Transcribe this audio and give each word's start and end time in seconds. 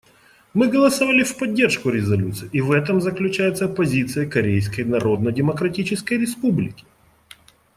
Мы 0.55 0.67
голосовали 0.67 1.21
в 1.21 1.37
поддержку 1.37 1.91
резолюции, 1.91 2.49
и 2.51 2.59
в 2.59 2.71
этом 2.71 3.01
заключается 3.01 3.67
позиция 3.67 4.27
Корейской 4.27 4.83
Народно-Демократической 4.83 6.15
Республики. 6.15 6.85